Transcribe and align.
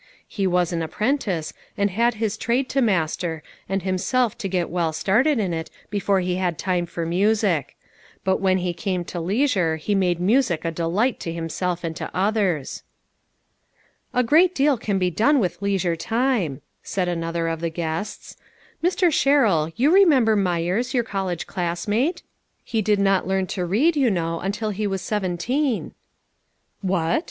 He 0.27 0.47
was 0.47 0.73
an 0.73 0.81
apprentice, 0.81 1.53
and 1.77 1.91
had 1.91 2.15
his 2.15 2.35
trade 2.35 2.67
to 2.69 2.81
master, 2.81 3.43
and 3.69 3.83
himself 3.83 4.35
to 4.39 4.47
get 4.47 4.71
well 4.71 4.93
started 4.93 5.37
in 5.37 5.53
it 5.53 5.69
before 5.91 6.21
he 6.21 6.37
had 6.37 6.57
time 6.57 6.87
for 6.87 7.05
music; 7.05 7.77
but 8.23 8.37
when 8.41 8.57
he 8.57 8.73
came 8.73 9.05
to 9.05 9.19
leis 9.19 9.55
ure, 9.55 9.75
he 9.75 9.93
made 9.93 10.19
music 10.19 10.65
a 10.65 10.71
delight 10.71 11.19
to 11.19 11.31
himself 11.31 11.83
and 11.83 11.95
to 11.97 12.09
others."" 12.15 12.81
A 14.15 14.23
great 14.23 14.55
deal 14.55 14.75
can 14.75 14.97
be 14.97 15.11
done 15.11 15.39
with 15.39 15.61
leisure 15.61 15.95
time," 15.95 16.63
said 16.81 17.07
another 17.07 17.47
of 17.47 17.59
the 17.61 17.69
guests." 17.69 18.37
Mr. 18.83 19.13
Sherrill, 19.13 19.71
you 19.75 19.93
remember 19.93 20.35
Myers, 20.35 20.95
your 20.95 21.03
college 21.03 21.45
classmate? 21.45 22.23
He 22.63 22.81
did 22.81 22.97
not 22.97 23.27
learn 23.27 23.45
to 23.53 23.65
read, 23.67 23.95
you 23.95 24.09
know, 24.09 24.39
until 24.39 24.71
he 24.71 24.87
was 24.87 25.03
seventeen." 25.03 25.93
"What? 26.81 27.19